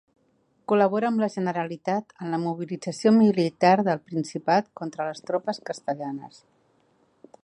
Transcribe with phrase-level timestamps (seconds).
[0.71, 6.41] Col·laborà amb la Generalitat en la mobilització militar del Principat contra les tropes castellanes.